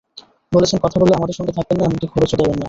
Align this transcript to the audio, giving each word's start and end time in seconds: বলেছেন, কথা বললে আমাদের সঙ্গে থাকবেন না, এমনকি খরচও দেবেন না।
বলেছেন, 0.51 0.77
কথা 0.83 0.97
বললে 0.99 1.13
আমাদের 1.15 1.35
সঙ্গে 1.35 1.53
থাকবেন 1.53 1.77
না, 1.77 1.83
এমনকি 1.85 2.07
খরচও 2.07 2.37
দেবেন 2.37 2.49
না। 2.49 2.59